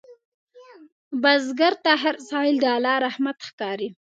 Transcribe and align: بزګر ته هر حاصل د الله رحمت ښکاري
بزګر 1.21 1.73
ته 1.83 1.91
هر 2.01 2.15
حاصل 2.23 2.49
د 2.61 2.65
الله 2.75 2.95
رحمت 3.07 3.37
ښکاري 3.47 3.89